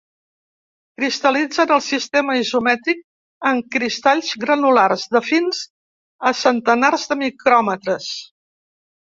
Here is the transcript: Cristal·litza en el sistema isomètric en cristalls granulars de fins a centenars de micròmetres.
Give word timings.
Cristal·litza 0.99 1.65
en 1.67 1.73
el 1.75 1.83
sistema 1.87 2.37
isomètric 2.43 3.03
en 3.51 3.61
cristalls 3.77 4.31
granulars 4.47 5.05
de 5.19 5.23
fins 5.29 5.63
a 6.31 6.35
centenars 6.41 7.09
de 7.13 7.21
micròmetres. 7.25 8.11